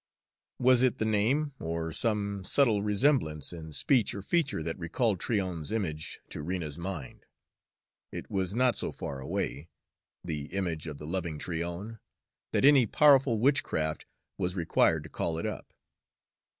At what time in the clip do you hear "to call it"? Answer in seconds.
15.03-15.45